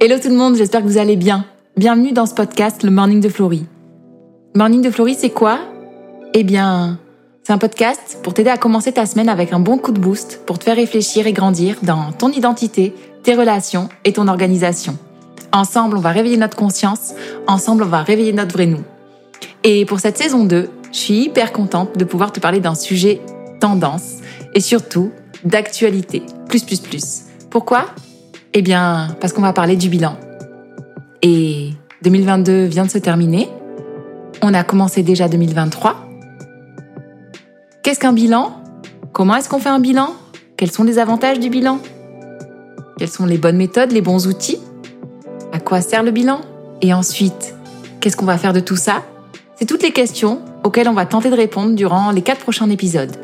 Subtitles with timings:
[0.00, 1.44] Hello tout le monde, j'espère que vous allez bien.
[1.76, 3.66] Bienvenue dans ce podcast, le Morning de Florie.
[4.54, 5.58] Morning de Florie, c'est quoi?
[6.34, 7.00] Eh bien,
[7.42, 10.42] c'est un podcast pour t'aider à commencer ta semaine avec un bon coup de boost,
[10.46, 14.96] pour te faire réfléchir et grandir dans ton identité, tes relations et ton organisation.
[15.52, 17.12] Ensemble, on va réveiller notre conscience,
[17.48, 18.84] ensemble, on va réveiller notre vrai nous.
[19.64, 23.20] Et pour cette saison 2, je suis hyper contente de pouvoir te parler d'un sujet
[23.58, 24.18] tendance
[24.54, 25.10] et surtout
[25.42, 26.22] d'actualité.
[26.48, 27.22] Plus, plus, plus.
[27.50, 27.86] Pourquoi?
[28.54, 30.16] Eh bien, parce qu'on va parler du bilan.
[31.22, 31.70] Et
[32.02, 33.48] 2022 vient de se terminer.
[34.42, 35.96] On a commencé déjà 2023.
[37.82, 38.52] Qu'est-ce qu'un bilan?
[39.12, 40.10] Comment est-ce qu'on fait un bilan?
[40.56, 41.78] Quels sont les avantages du bilan?
[42.98, 44.58] Quelles sont les bonnes méthodes, les bons outils?
[45.52, 46.40] À quoi sert le bilan?
[46.82, 47.54] Et ensuite,
[48.00, 49.02] qu'est-ce qu'on va faire de tout ça?
[49.56, 53.16] C'est toutes les questions auxquelles on va tenter de répondre durant les quatre prochains épisodes.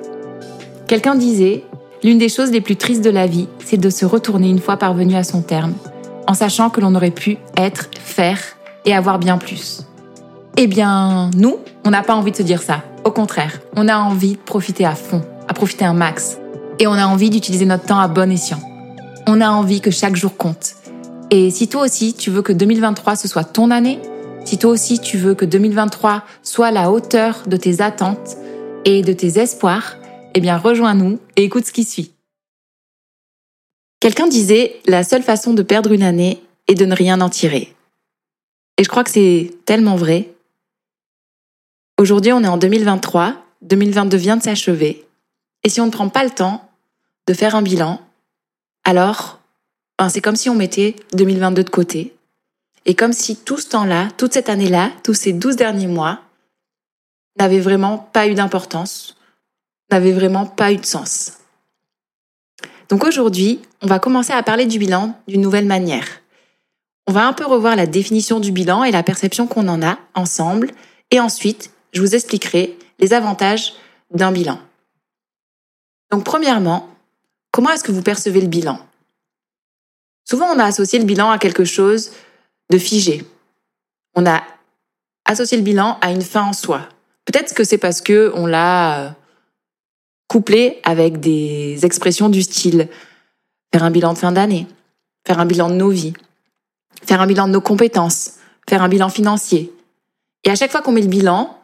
[0.86, 1.64] Quelqu'un disait
[2.04, 4.76] L'une des choses les plus tristes de la vie, c'est de se retourner une fois
[4.76, 5.72] parvenu à son terme,
[6.26, 8.38] en sachant que l'on aurait pu être, faire
[8.84, 9.86] et avoir bien plus.
[10.58, 12.82] Eh bien, nous, on n'a pas envie de se dire ça.
[13.04, 16.36] Au contraire, on a envie de profiter à fond, à profiter un max.
[16.78, 18.60] Et on a envie d'utiliser notre temps à bon escient.
[19.26, 20.74] On a envie que chaque jour compte.
[21.30, 23.98] Et si toi aussi, tu veux que 2023 ce soit ton année,
[24.44, 28.36] si toi aussi tu veux que 2023 soit la hauteur de tes attentes
[28.84, 29.96] et de tes espoirs,
[30.34, 32.12] eh bien rejoins-nous et écoute ce qui suit.
[34.00, 37.74] Quelqu'un disait, la seule façon de perdre une année est de ne rien en tirer.
[38.76, 40.34] Et je crois que c'est tellement vrai.
[41.98, 45.06] Aujourd'hui, on est en 2023, 2022 vient de s'achever,
[45.62, 46.68] et si on ne prend pas le temps
[47.26, 48.00] de faire un bilan,
[48.84, 49.40] alors
[49.98, 52.14] ben, c'est comme si on mettait 2022 de côté,
[52.84, 56.20] et comme si tout ce temps-là, toute cette année-là, tous ces 12 derniers mois,
[57.38, 59.16] n'avaient vraiment pas eu d'importance,
[59.90, 61.38] n'avait vraiment pas eu de sens.
[62.88, 66.06] Donc aujourd'hui, on va commencer à parler du bilan d'une nouvelle manière.
[67.06, 69.98] On va un peu revoir la définition du bilan et la perception qu'on en a
[70.14, 70.70] ensemble,
[71.10, 73.74] et ensuite, je vous expliquerai les avantages
[74.10, 74.58] d'un bilan.
[76.10, 76.88] Donc premièrement,
[77.50, 78.78] comment est-ce que vous percevez le bilan?
[80.24, 82.12] Souvent, on a associé le bilan à quelque chose
[82.70, 83.24] de figé.
[84.14, 84.42] On a
[85.24, 86.88] associé le bilan à une fin en soi.
[87.24, 89.10] Peut-être que c'est parce que on l'a euh,
[90.28, 92.88] couplé avec des expressions du style
[93.72, 94.68] faire un bilan de fin d'année,
[95.26, 96.12] faire un bilan de nos vies,
[97.04, 98.34] faire un bilan de nos compétences,
[98.68, 99.72] faire un bilan financier.
[100.44, 101.58] Et à chaque fois qu'on met le bilan,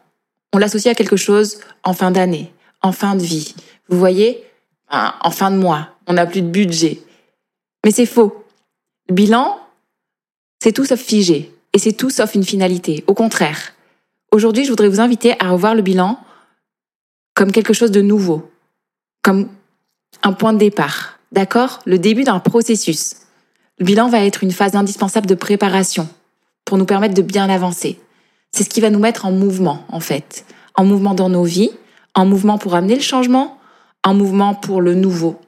[0.51, 2.51] on l'associe à quelque chose en fin d'année,
[2.81, 3.55] en fin de vie.
[3.87, 4.43] Vous voyez,
[4.89, 7.01] en fin de mois, on n'a plus de budget.
[7.85, 8.45] Mais c'est faux.
[9.07, 9.57] Le bilan,
[10.61, 11.53] c'est tout sauf figé.
[11.71, 13.05] Et c'est tout sauf une finalité.
[13.07, 13.71] Au contraire.
[14.33, 16.19] Aujourd'hui, je voudrais vous inviter à revoir le bilan
[17.33, 18.51] comme quelque chose de nouveau,
[19.23, 19.49] comme
[20.23, 21.79] un point de départ, d'accord?
[21.85, 23.15] Le début d'un processus.
[23.79, 26.07] Le bilan va être une phase indispensable de préparation
[26.65, 27.99] pour nous permettre de bien avancer.
[28.51, 30.45] C'est ce qui va nous mettre en mouvement, en fait.
[30.75, 31.71] En mouvement dans nos vies,
[32.13, 33.57] en mouvement pour amener le changement,
[34.03, 35.39] en mouvement pour le nouveau.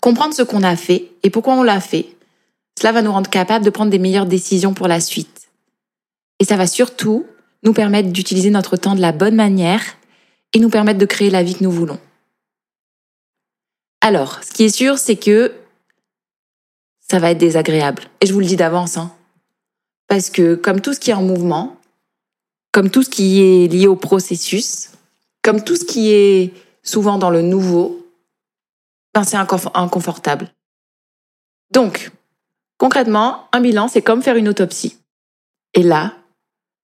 [0.00, 2.06] Comprendre ce qu'on a fait et pourquoi on l'a fait,
[2.78, 5.48] cela va nous rendre capables de prendre des meilleures décisions pour la suite.
[6.38, 7.26] Et ça va surtout
[7.64, 9.82] nous permettre d'utiliser notre temps de la bonne manière
[10.54, 12.00] et nous permettre de créer la vie que nous voulons.
[14.00, 15.52] Alors, ce qui est sûr, c'est que
[17.10, 18.04] ça va être désagréable.
[18.20, 18.96] Et je vous le dis d'avance.
[18.96, 19.12] Hein.
[20.06, 21.76] Parce que comme tout ce qui est en mouvement,
[22.72, 24.90] comme tout ce qui est lié au processus,
[25.42, 28.06] comme tout ce qui est souvent dans le nouveau,
[29.14, 30.52] ben c'est inconfortable.
[31.70, 32.10] Donc,
[32.78, 34.98] concrètement, un bilan, c'est comme faire une autopsie.
[35.74, 36.14] Et là,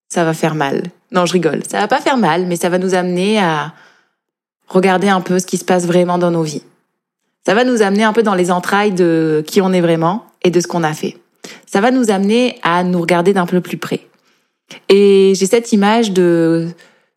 [0.08, 0.90] ça va faire mal.
[1.14, 1.62] Non, je rigole.
[1.68, 3.72] Ça va pas faire mal, mais ça va nous amener à
[4.68, 6.64] regarder un peu ce qui se passe vraiment dans nos vies.
[7.46, 10.50] Ça va nous amener un peu dans les entrailles de qui on est vraiment et
[10.50, 11.16] de ce qu'on a fait.
[11.66, 14.00] Ça va nous amener à nous regarder d'un peu plus près.
[14.88, 16.68] Et j'ai cette image de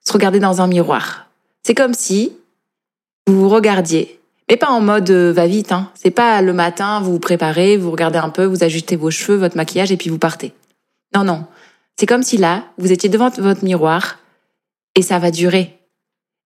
[0.04, 1.28] se regarder dans un miroir.
[1.64, 2.34] C'est comme si
[3.26, 4.20] vous vous regardiez,
[4.50, 5.72] mais pas en mode euh, va vite.
[5.72, 5.90] Hein.
[5.96, 9.38] C'est pas le matin, vous vous préparez, vous regardez un peu, vous ajustez vos cheveux,
[9.38, 10.54] votre maquillage et puis vous partez.
[11.16, 11.46] Non, non.
[12.00, 14.20] C'est comme si là, vous étiez devant votre miroir
[14.96, 15.80] et ça va durer.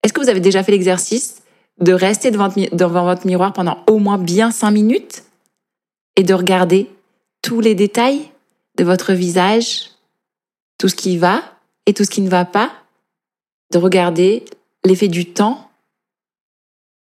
[0.03, 1.41] Est-ce que vous avez déjà fait l'exercice
[1.79, 5.23] de rester devant, votre miroir pendant au moins bien cinq minutes
[6.15, 6.89] et de regarder
[7.41, 8.29] tous les détails
[8.77, 9.89] de votre visage,
[10.77, 11.43] tout ce qui va
[11.85, 12.71] et tout ce qui ne va pas,
[13.71, 14.45] de regarder
[14.83, 15.69] l'effet du temps,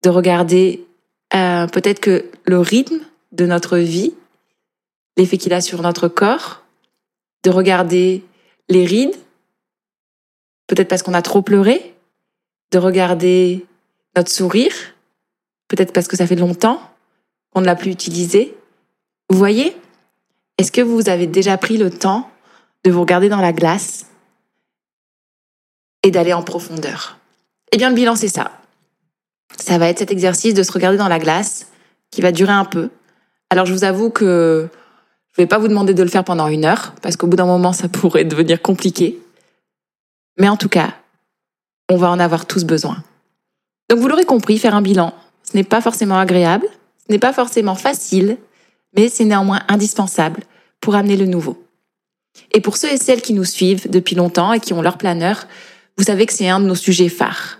[0.03, 0.85] de regarder
[1.35, 2.99] euh, peut-être que le rythme
[3.31, 4.13] de notre vie,
[5.17, 6.63] l'effet qu'il a sur notre corps,
[7.43, 8.23] de regarder
[8.69, 9.15] les rides,
[10.67, 11.95] peut-être parce qu'on a trop pleuré,
[12.71, 13.65] de regarder
[14.15, 14.73] notre sourire,
[15.67, 16.81] peut-être parce que ça fait longtemps
[17.51, 18.55] qu'on ne l'a plus utilisé.
[19.29, 19.75] Vous voyez?
[20.57, 22.29] Est-ce que vous avez déjà pris le temps
[22.83, 24.05] de vous regarder dans la glace
[26.03, 27.17] et d'aller en profondeur?
[27.71, 28.51] Eh bien, le bilan, c'est ça.
[29.57, 31.67] Ça va être cet exercice de se regarder dans la glace
[32.11, 32.89] qui va durer un peu.
[33.49, 34.69] Alors, je vous avoue que
[35.39, 37.45] je vais pas vous demander de le faire pendant une heure parce qu'au bout d'un
[37.45, 39.21] moment, ça pourrait devenir compliqué.
[40.37, 40.95] Mais en tout cas,
[41.89, 43.01] on va en avoir tous besoin.
[43.89, 45.13] Donc, vous l'aurez compris, faire un bilan,
[45.49, 46.67] ce n'est pas forcément agréable,
[47.07, 48.37] ce n'est pas forcément facile,
[48.97, 50.43] mais c'est néanmoins indispensable
[50.81, 51.63] pour amener le nouveau.
[52.51, 55.47] Et pour ceux et celles qui nous suivent depuis longtemps et qui ont leur planeur,
[55.97, 57.59] vous savez que c'est un de nos sujets phares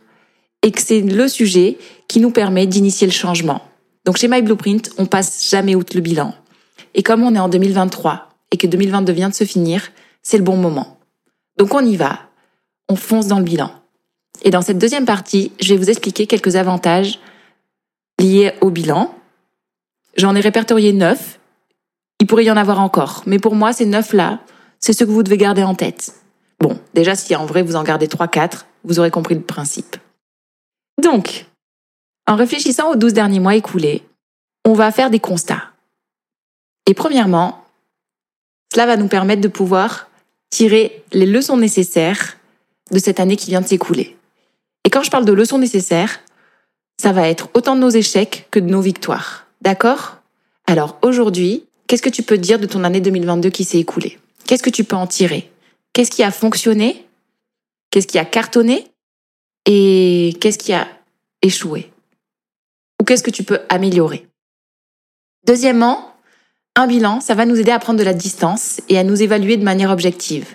[0.63, 1.77] et que c'est le sujet
[2.09, 3.61] qui nous permet d'initier le changement.
[4.03, 6.35] Donc chez My Blueprint, on passe jamais outre le bilan.
[6.93, 9.89] Et comme on est en 2023 et que 2022 vient de se finir,
[10.21, 10.97] c'est le bon moment.
[11.57, 12.19] Donc on y va,
[12.87, 13.71] on fonce dans le bilan.
[14.41, 17.19] Et dans cette deuxième partie, je vais vous expliquer quelques avantages
[18.19, 19.13] liés au bilan.
[20.17, 21.39] J'en ai répertorié neuf.
[22.19, 23.23] Il pourrait y en avoir encore.
[23.25, 24.39] Mais pour moi, ces neuf là,
[24.79, 26.13] c'est ce que vous devez garder en tête.
[26.59, 29.97] Bon, déjà, si en vrai vous en gardez 3-4, vous aurez compris le principe.
[31.01, 31.45] Donc,
[32.27, 34.03] en réfléchissant aux 12 derniers mois écoulés,
[34.65, 35.68] on va faire des constats.
[36.89, 37.65] Et premièrement,
[38.73, 40.09] cela va nous permettre de pouvoir
[40.49, 42.37] tirer les leçons nécessaires
[42.89, 44.17] de cette année qui vient de s'écouler.
[44.83, 46.19] Et quand je parle de leçons nécessaires,
[46.99, 49.45] ça va être autant de nos échecs que de nos victoires.
[49.61, 50.17] D'accord?
[50.65, 54.17] Alors aujourd'hui, qu'est-ce que tu peux dire de ton année 2022 qui s'est écoulée?
[54.47, 55.51] Qu'est-ce que tu peux en tirer?
[55.93, 57.05] Qu'est-ce qui a fonctionné?
[57.91, 58.87] Qu'est-ce qui a cartonné?
[59.67, 60.87] Et qu'est-ce qui a
[61.43, 61.91] échoué?
[62.99, 64.25] Ou qu'est-ce que tu peux améliorer?
[65.45, 66.08] Deuxièmement,
[66.79, 69.57] un bilan, ça va nous aider à prendre de la distance et à nous évaluer
[69.57, 70.47] de manière objective.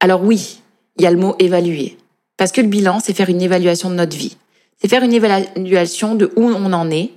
[0.00, 0.62] Alors oui,
[0.96, 1.98] il y a le mot évaluer.
[2.38, 4.38] Parce que le bilan, c'est faire une évaluation de notre vie.
[4.80, 7.10] C'est faire une évaluation de où on en est.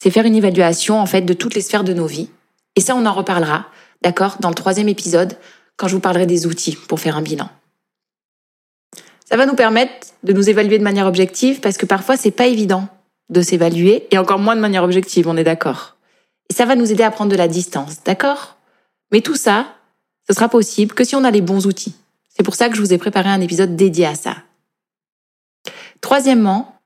[0.00, 2.28] C'est faire une évaluation, en fait, de toutes les sphères de nos vies.
[2.74, 3.66] Et ça, on en reparlera,
[4.02, 5.36] d'accord, dans le troisième épisode,
[5.76, 7.48] quand je vous parlerai des outils pour faire un bilan.
[9.24, 12.46] Ça va nous permettre de nous évaluer de manière objective parce que parfois, c'est pas
[12.46, 12.88] évident
[13.30, 15.95] de s'évaluer et encore moins de manière objective, on est d'accord.
[16.50, 18.56] Et ça va nous aider à prendre de la distance, d'accord?
[19.12, 19.74] Mais tout ça,
[20.28, 21.94] ce sera possible que si on a les bons outils.
[22.28, 24.36] C'est pour ça que je vous ai préparé un épisode dédié à ça.
[26.00, 26.78] Troisièmement,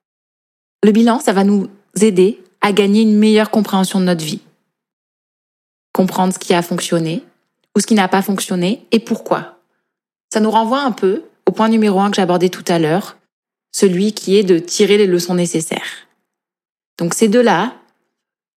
[0.85, 1.69] le bilan, ça va nous
[2.01, 4.43] aider à gagner une meilleure compréhension de notre vie.
[5.93, 7.25] Comprendre ce qui a fonctionné
[7.77, 9.59] ou ce qui n'a pas fonctionné et pourquoi.
[10.33, 13.19] Ça nous renvoie un peu au point numéro un que j'abordais tout à l'heure,
[13.73, 16.07] celui qui est de tirer les leçons nécessaires.
[16.99, 17.75] Donc ces deux-là,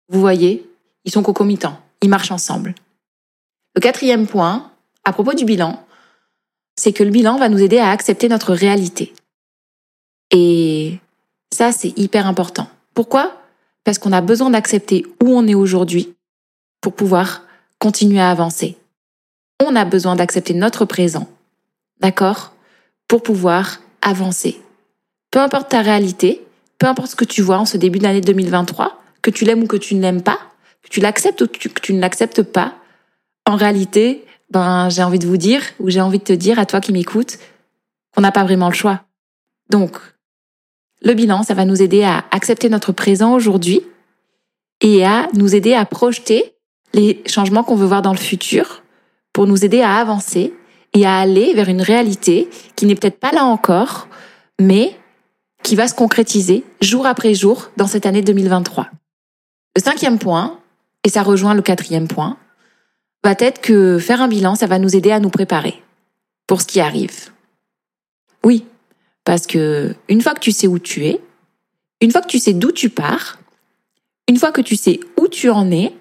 [0.09, 0.69] vous voyez,
[1.05, 2.75] ils sont concomitants, ils marchent ensemble.
[3.75, 4.71] Le quatrième point,
[5.03, 5.83] à propos du bilan,
[6.75, 9.13] c'est que le bilan va nous aider à accepter notre réalité.
[10.31, 11.00] Et
[11.53, 12.67] ça, c'est hyper important.
[12.94, 13.39] Pourquoi?
[13.83, 16.15] Parce qu'on a besoin d'accepter où on est aujourd'hui
[16.81, 17.44] pour pouvoir
[17.79, 18.77] continuer à avancer.
[19.63, 21.27] On a besoin d'accepter notre présent,
[21.99, 22.53] d'accord?
[23.07, 24.59] Pour pouvoir avancer.
[25.31, 26.45] Peu importe ta réalité,
[26.79, 29.67] peu importe ce que tu vois en ce début d'année 2023, que tu l'aimes ou
[29.67, 30.39] que tu ne l'aimes pas,
[30.83, 32.75] que tu l'acceptes ou que tu ne l'acceptes pas,
[33.45, 36.65] en réalité, ben, j'ai envie de vous dire, ou j'ai envie de te dire à
[36.65, 37.39] toi qui m'écoutes,
[38.13, 39.01] qu'on n'a pas vraiment le choix.
[39.69, 39.97] Donc,
[41.01, 43.81] le bilan, ça va nous aider à accepter notre présent aujourd'hui
[44.81, 46.53] et à nous aider à projeter
[46.94, 48.83] les changements qu'on veut voir dans le futur
[49.33, 50.54] pour nous aider à avancer
[50.94, 54.07] et à aller vers une réalité qui n'est peut-être pas là encore,
[54.61, 54.95] mais
[55.63, 58.87] qui va se concrétiser jour après jour dans cette année 2023.
[59.75, 60.59] Le cinquième point,
[61.04, 62.38] et ça rejoint le quatrième point,
[63.24, 65.81] va être que faire un bilan, ça va nous aider à nous préparer
[66.48, 67.31] pour ce qui arrive.
[68.44, 68.66] Oui,
[69.24, 71.22] parce que une fois que tu sais où tu es,
[72.02, 73.40] une fois que tu sais d'où tu pars,
[74.28, 75.94] une fois que tu sais où tu en es,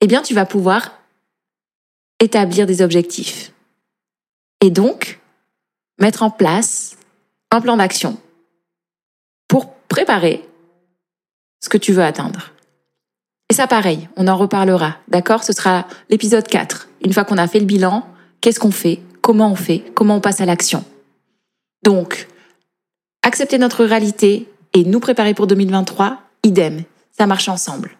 [0.00, 0.98] eh bien, tu vas pouvoir
[2.20, 3.52] établir des objectifs.
[4.60, 5.20] Et donc,
[5.98, 6.96] mettre en place
[7.50, 8.16] un plan d'action
[9.48, 10.48] pour préparer
[11.60, 12.52] ce que tu veux atteindre.
[13.52, 15.44] Et ça, pareil, on en reparlera, d'accord?
[15.44, 16.88] Ce sera l'épisode 4.
[17.04, 18.06] Une fois qu'on a fait le bilan,
[18.40, 19.02] qu'est-ce qu'on fait?
[19.20, 19.84] Comment on fait?
[19.94, 20.82] Comment on passe à l'action?
[21.84, 22.28] Donc,
[23.22, 27.90] accepter notre réalité et nous préparer pour 2023, idem, ça marche ensemble.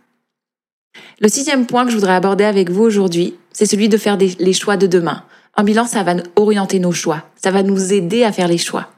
[1.21, 4.53] Le sixième point que je voudrais aborder avec vous aujourd'hui, c'est celui de faire les
[4.55, 5.23] choix de demain.
[5.59, 8.89] Un bilan, ça va orienter nos choix, ça va nous aider à faire les choix.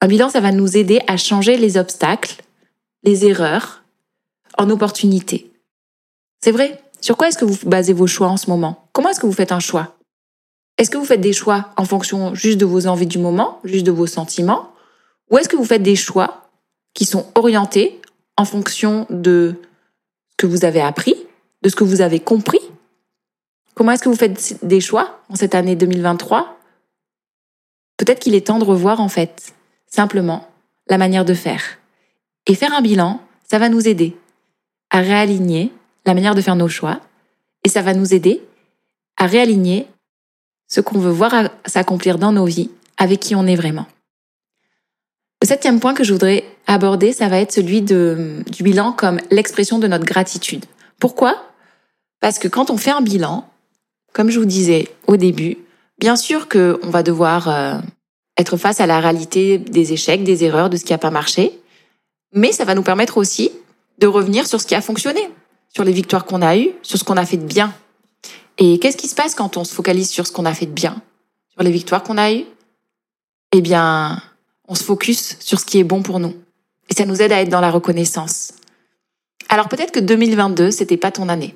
[0.00, 2.36] Un bilan, ça va nous aider à changer les obstacles,
[3.02, 3.82] les erreurs,
[4.58, 5.50] en opportunités.
[6.42, 6.82] C'est vrai?
[7.00, 8.88] Sur quoi est-ce que vous basez vos choix en ce moment?
[8.92, 9.96] Comment est-ce que vous faites un choix?
[10.76, 13.86] Est-ce que vous faites des choix en fonction juste de vos envies du moment, juste
[13.86, 14.72] de vos sentiments?
[15.30, 16.50] Ou est-ce que vous faites des choix
[16.94, 18.00] qui sont orientés
[18.36, 19.54] en fonction de
[20.30, 21.14] ce que vous avez appris,
[21.62, 22.60] de ce que vous avez compris?
[23.74, 26.58] Comment est-ce que vous faites des choix en cette année 2023
[27.96, 29.52] Peut-être qu'il est temps de revoir en fait
[29.86, 30.48] simplement
[30.88, 31.62] la manière de faire.
[32.46, 34.16] Et faire un bilan, ça va nous aider
[34.90, 35.72] à réaligner
[36.06, 37.00] la manière de faire nos choix
[37.64, 38.42] et ça va nous aider
[39.16, 39.86] à réaligner
[40.68, 43.86] ce qu'on veut voir s'accomplir dans nos vies avec qui on est vraiment.
[45.42, 49.18] Le septième point que je voudrais aborder, ça va être celui de, du bilan comme
[49.30, 50.64] l'expression de notre gratitude.
[50.98, 51.42] Pourquoi?
[52.20, 53.48] Parce que quand on fait un bilan,
[54.12, 55.58] comme je vous disais au début,
[55.98, 57.78] bien sûr qu'on va devoir euh,
[58.36, 61.58] être face à la réalité des échecs, des erreurs, de ce qui n'a pas marché,
[62.32, 63.52] mais ça va nous permettre aussi
[63.98, 65.20] de revenir sur ce qui a fonctionné,
[65.68, 67.74] sur les victoires qu'on a eues, sur ce qu'on a fait de bien.
[68.58, 70.72] Et qu'est-ce qui se passe quand on se focalise sur ce qu'on a fait de
[70.72, 71.02] bien,
[71.50, 72.44] sur les victoires qu'on a eues?
[73.52, 74.22] Eh bien,
[74.66, 76.34] on se focus sur ce qui est bon pour nous.
[76.90, 78.52] Et ça nous aide à être dans la reconnaissance.
[79.48, 81.54] Alors peut-être que 2022, c'était pas ton année.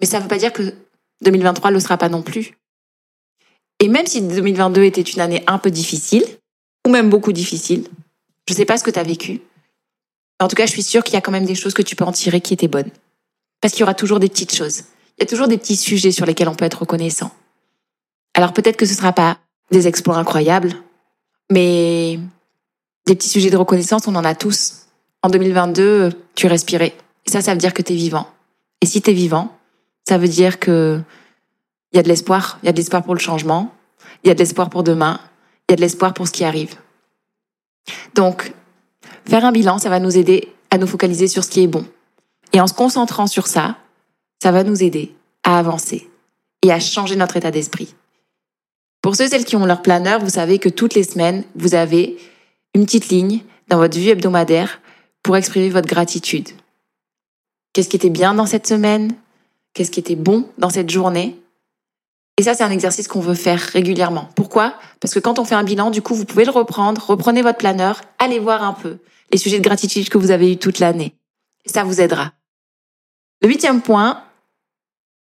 [0.00, 0.74] Mais ça ne veut pas dire que
[1.22, 2.56] 2023 le sera pas non plus.
[3.80, 6.24] Et même si 2022 était une année un peu difficile,
[6.86, 7.86] ou même beaucoup difficile,
[8.48, 9.40] je sais pas ce que tu as vécu.
[10.40, 11.94] En tout cas, je suis sûre qu'il y a quand même des choses que tu
[11.94, 12.90] peux en tirer qui étaient bonnes.
[13.60, 14.84] Parce qu'il y aura toujours des petites choses.
[15.18, 17.30] Il y a toujours des petits sujets sur lesquels on peut être reconnaissant.
[18.34, 19.38] Alors peut-être que ce sera pas
[19.70, 20.72] des exploits incroyables,
[21.50, 22.18] mais
[23.06, 24.86] des petits sujets de reconnaissance, on en a tous.
[25.22, 26.94] En 2022, tu respirais.
[27.26, 28.26] Ça, ça veut dire que tu es vivant.
[28.80, 29.56] Et si tu es vivant,
[30.08, 31.00] ça veut dire que
[31.92, 32.58] il y a de l'espoir.
[32.62, 33.74] Il y a de l'espoir pour le changement.
[34.24, 35.20] Il y a de l'espoir pour demain.
[35.68, 36.76] Il y a de l'espoir pour ce qui arrive.
[38.14, 38.52] Donc,
[39.28, 41.84] faire un bilan, ça va nous aider à nous focaliser sur ce qui est bon.
[42.52, 43.76] Et en se concentrant sur ça,
[44.42, 46.08] ça va nous aider à avancer
[46.62, 47.94] et à changer notre état d'esprit.
[49.02, 51.74] Pour ceux et celles qui ont leur planeur, vous savez que toutes les semaines, vous
[51.74, 52.18] avez
[52.74, 54.80] une petite ligne dans votre vie hebdomadaire
[55.22, 56.48] pour exprimer votre gratitude.
[57.72, 59.12] Qu'est-ce qui était bien dans cette semaine?
[59.74, 61.39] Qu'est-ce qui était bon dans cette journée?
[62.40, 64.30] Et ça, c'est un exercice qu'on veut faire régulièrement.
[64.34, 64.72] Pourquoi?
[64.98, 67.58] Parce que quand on fait un bilan, du coup, vous pouvez le reprendre, reprenez votre
[67.58, 68.96] planeur, allez voir un peu
[69.30, 71.14] les sujets de gratitude que vous avez eus toute l'année.
[71.66, 72.32] Ça vous aidera.
[73.42, 74.24] Le huitième point,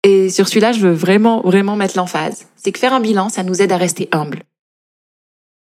[0.03, 3.45] et sur celui-là, je veux vraiment, vraiment mettre l'emphase, c'est que faire un bilan, ça
[3.45, 4.43] nous aide à rester humble.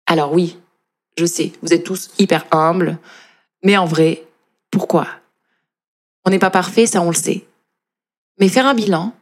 [0.05, 0.58] Alors oui,
[1.17, 2.98] je sais, vous êtes tous hyper humbles,
[3.62, 4.24] mais en vrai,
[4.72, 5.05] pourquoi?
[6.24, 7.46] On n'est pas parfait, ça on le sait.
[8.39, 9.13] Mais faire un bilan,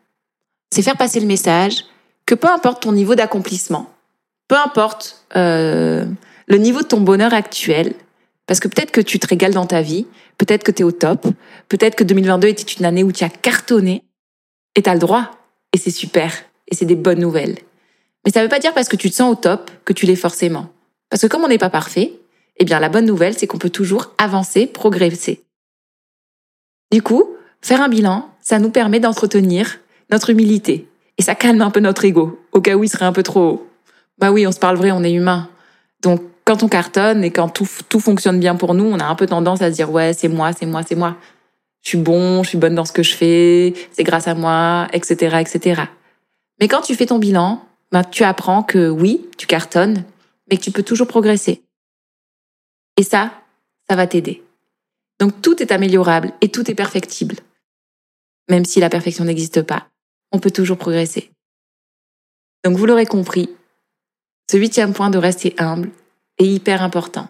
[0.71, 1.85] c'est faire passer le message
[2.29, 3.91] que peu importe ton niveau d'accomplissement,
[4.47, 6.05] peu importe euh,
[6.45, 7.95] le niveau de ton bonheur actuel,
[8.45, 10.05] parce que peut-être que tu te régales dans ta vie,
[10.37, 11.25] peut-être que tu es au top,
[11.69, 14.03] peut-être que 2022 était une année où tu as cartonné,
[14.75, 15.31] et tu as le droit,
[15.73, 16.31] et c'est super,
[16.67, 17.57] et c'est des bonnes nouvelles.
[18.23, 20.05] Mais ça ne veut pas dire parce que tu te sens au top que tu
[20.05, 20.69] l'es forcément.
[21.09, 22.13] Parce que comme on n'est pas parfait,
[22.57, 25.41] eh bien la bonne nouvelle, c'est qu'on peut toujours avancer, progresser.
[26.91, 27.27] Du coup,
[27.63, 29.79] faire un bilan, ça nous permet d'entretenir
[30.11, 30.87] notre humilité,
[31.19, 33.67] et ça calme un peu notre ego, au cas où il serait un peu trop
[34.17, 35.49] Bah oui, on se parle vrai, on est humain.
[36.01, 39.15] Donc, quand on cartonne et quand tout, tout fonctionne bien pour nous, on a un
[39.15, 41.17] peu tendance à se dire, ouais, c'est moi, c'est moi, c'est moi.
[41.81, 44.87] Je suis bon, je suis bonne dans ce que je fais, c'est grâce à moi,
[44.93, 45.81] etc., etc.
[46.61, 47.61] Mais quand tu fais ton bilan,
[47.91, 50.05] ben, tu apprends que oui, tu cartonnes,
[50.49, 51.61] mais que tu peux toujours progresser.
[52.95, 53.31] Et ça,
[53.89, 54.41] ça va t'aider.
[55.19, 57.35] Donc tout est améliorable et tout est perfectible.
[58.49, 59.89] Même si la perfection n'existe pas
[60.31, 61.31] on peut toujours progresser.
[62.63, 63.49] Donc vous l'aurez compris,
[64.51, 65.91] ce huitième point de rester humble
[66.37, 67.27] est hyper important.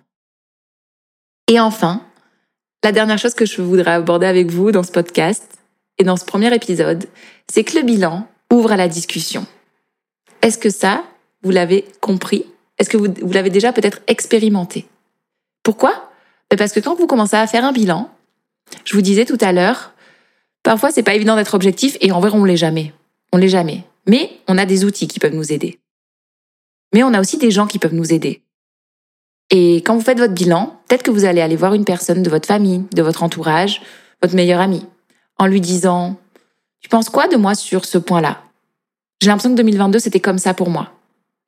[1.47, 2.03] Et enfin,
[2.83, 5.59] la dernière chose que je voudrais aborder avec vous dans ce podcast
[5.97, 7.05] et dans ce premier épisode,
[7.51, 9.45] c'est que le bilan ouvre à la discussion.
[10.41, 11.03] Est-ce que ça,
[11.43, 12.45] vous l'avez compris?
[12.77, 14.87] Est-ce que vous, l'avez déjà peut-être expérimenté?
[15.63, 16.11] Pourquoi?
[16.49, 18.09] Ben Parce que quand vous commencez à faire un bilan,
[18.85, 19.93] je vous disais tout à l'heure,
[20.69, 22.93] Parfois, c'est pas évident d'être objectif et en vrai, on l'est jamais.
[23.33, 23.85] On l'est jamais.
[24.05, 25.79] Mais on a des outils qui peuvent nous aider.
[26.93, 28.43] Mais on a aussi des gens qui peuvent nous aider.
[29.49, 32.29] Et quand vous faites votre bilan, peut-être que vous allez aller voir une personne de
[32.29, 33.81] votre famille, de votre entourage,
[34.21, 34.85] votre meilleur ami,
[35.39, 36.17] en lui disant
[36.81, 38.43] Tu penses quoi de moi sur ce point-là?
[39.23, 40.91] J'ai l'impression que 2022, c'était comme ça pour moi.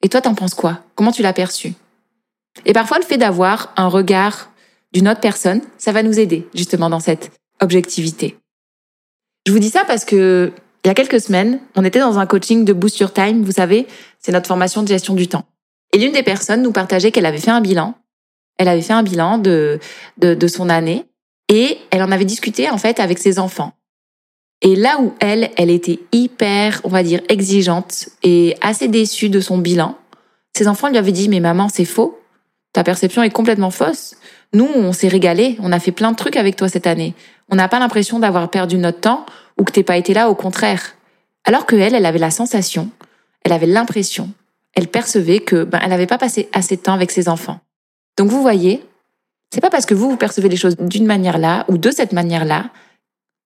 [0.01, 0.79] Et toi, t'en penses quoi?
[0.95, 1.75] Comment tu l'as perçu?
[2.65, 4.49] Et parfois, le fait d'avoir un regard
[4.93, 8.40] d'une autre personne, ça va nous aider justement dans cette objectivité.
[9.45, 10.51] Je vous dis ça parce que
[10.83, 13.51] il y a quelques semaines, on était dans un coaching de Boost Your Time, vous
[13.51, 13.87] savez,
[14.19, 15.45] c'est notre formation de gestion du temps.
[15.93, 17.93] Et l'une des personnes nous partageait qu'elle avait fait un bilan.
[18.57, 19.79] Elle avait fait un bilan de,
[20.17, 21.05] de, de son année
[21.49, 23.73] et elle en avait discuté en fait avec ses enfants.
[24.61, 29.39] Et là où elle, elle était hyper, on va dire, exigeante et assez déçue de
[29.39, 29.97] son bilan,
[30.55, 32.20] ses enfants lui avaient dit, mais maman, c'est faux.
[32.73, 34.15] Ta perception est complètement fausse.
[34.53, 37.13] Nous, on s'est régalé, on a fait plein de trucs avec toi cette année.
[37.49, 39.25] On n'a pas l'impression d'avoir perdu notre temps
[39.57, 40.95] ou que t'es pas été là, au contraire.
[41.43, 42.89] Alors que elle, elle avait la sensation,
[43.43, 44.29] elle avait l'impression,
[44.73, 47.59] elle percevait que ben, elle n'avait pas passé assez de temps avec ses enfants.
[48.17, 48.83] Donc vous voyez,
[49.53, 52.13] c'est pas parce que vous vous percevez les choses d'une manière là ou de cette
[52.13, 52.69] manière là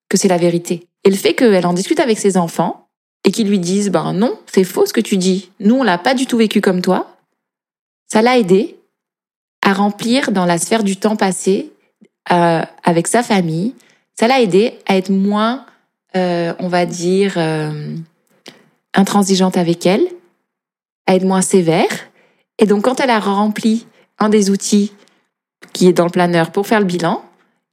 [0.10, 0.88] que c'est la vérité.
[1.04, 2.88] Et le fait qu'elle en discute avec ses enfants
[3.24, 5.50] et qu'ils lui disent ben non, c'est faux ce que tu dis.
[5.60, 7.16] Nous on l'a pas du tout vécu comme toi.
[8.08, 8.78] Ça l'a aidé
[9.66, 11.74] à remplir dans la sphère du temps passé
[12.32, 13.74] euh, avec sa famille.
[14.18, 15.66] Ça l'a aidé à être moins,
[16.16, 17.96] euh, on va dire, euh,
[18.94, 20.06] intransigeante avec elle,
[21.08, 21.90] à être moins sévère.
[22.60, 23.88] Et donc quand elle a rempli
[24.20, 24.94] un des outils
[25.74, 27.26] qui est dans le planeur pour faire le bilan,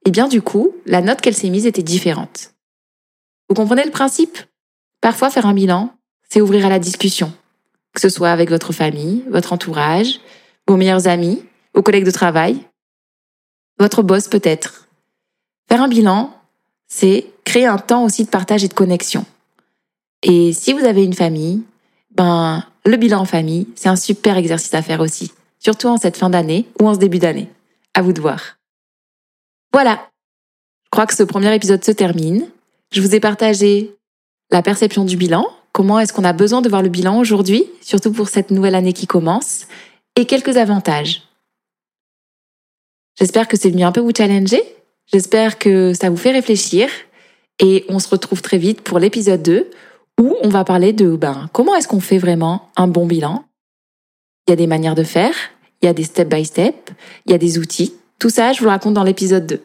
[0.07, 2.55] eh bien du coup, la note qu'elle s'est mise était différente.
[3.51, 4.39] Vous comprenez le principe?
[5.03, 5.93] Parfois, faire un bilan,
[6.31, 7.31] c'est ouvrir à la discussion,
[7.93, 10.21] que ce soit avec votre famille, votre entourage,
[10.67, 11.43] vos meilleurs amis,
[11.75, 12.59] vos collègues de travail,
[13.79, 14.89] votre boss peut-être.
[15.69, 16.35] Faire un bilan,
[16.89, 19.25] c'est créer un temps aussi de partage et de connexion.
[20.23, 21.63] Et si vous avez une famille,
[22.15, 26.17] ben, le bilan en famille, c'est un super exercice à faire aussi, surtout en cette
[26.17, 27.49] fin d'année ou en ce début d'année.
[27.95, 28.57] À vous de voir.
[29.73, 30.09] Voilà.
[30.85, 32.49] Je crois que ce premier épisode se termine.
[32.91, 33.97] Je vous ai partagé
[34.51, 38.13] la perception du bilan, comment est-ce qu'on a besoin de voir le bilan aujourd'hui, surtout
[38.13, 39.67] pour cette nouvelle année qui commence,
[40.17, 41.23] et quelques avantages.
[43.19, 44.63] J'espère que c'est venu un peu vous challenger,
[45.13, 46.89] j'espère que ça vous fait réfléchir,
[47.59, 49.71] et on se retrouve très vite pour l'épisode 2,
[50.21, 53.45] où on va parler de ben, comment est-ce qu'on fait vraiment un bon bilan?
[54.47, 55.35] Il y a des manières de faire,
[55.81, 56.91] il y a des step by step,
[57.27, 57.95] il y a des outils.
[58.19, 59.63] Tout ça, je vous le raconte dans l'épisode 2.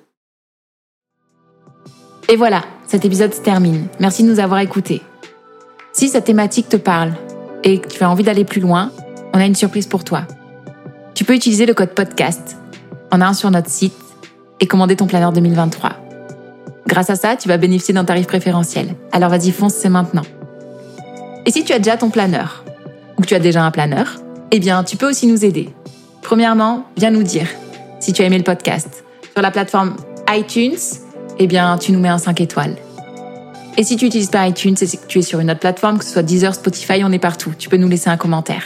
[2.30, 3.88] Et voilà, cet épisode se termine.
[4.00, 5.02] Merci de nous avoir écoutés.
[5.94, 7.14] Si cette thématique te parle
[7.64, 8.92] et que tu as envie d'aller plus loin,
[9.34, 10.28] on a une surprise pour toi.
[11.16, 12.58] Tu peux utiliser le code podcast
[13.12, 13.94] en un sur notre site
[14.60, 15.92] et commander ton planeur 2023.
[16.88, 18.96] Grâce à ça, tu vas bénéficier d'un tarif préférentiel.
[19.12, 20.24] Alors vas-y, fonce, c'est maintenant.
[21.46, 22.64] Et si tu as déjà ton planeur
[23.18, 24.16] ou que tu as déjà un planeur,
[24.52, 25.70] eh bien, tu peux aussi nous aider.
[26.22, 27.48] Premièrement, viens nous dire
[28.00, 29.04] si tu as aimé le podcast.
[29.34, 29.96] Sur la plateforme
[30.30, 30.78] iTunes,
[31.40, 32.76] eh bien, tu nous mets un 5 étoiles.
[33.78, 36.06] Et si tu n'utilises pas iTunes et que tu es sur une autre plateforme, que
[36.06, 37.54] ce soit Deezer, Spotify, on est partout.
[37.58, 38.64] Tu peux nous laisser un commentaire.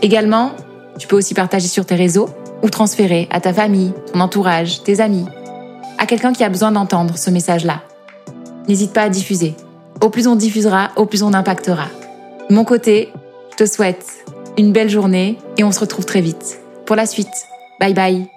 [0.00, 0.52] Également,
[0.98, 2.28] tu peux aussi partager sur tes réseaux
[2.70, 5.26] transférer à ta famille, ton entourage, tes amis,
[5.98, 7.82] à quelqu'un qui a besoin d'entendre ce message-là.
[8.68, 9.54] N'hésite pas à diffuser.
[10.00, 11.86] Au plus on diffusera, au plus on impactera.
[12.50, 13.12] De mon côté,
[13.52, 14.06] je te souhaite
[14.58, 16.58] une belle journée et on se retrouve très vite.
[16.84, 17.46] Pour la suite,
[17.80, 18.35] bye bye